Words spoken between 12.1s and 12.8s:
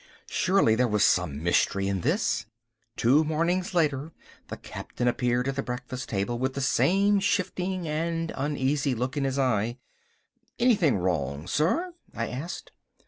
I asked.